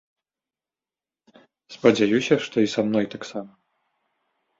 Спадзяюся, 1.75 2.33
што 2.47 2.55
і 2.65 2.73
са 2.73 2.81
мной 2.87 3.05
таксама. 3.13 3.53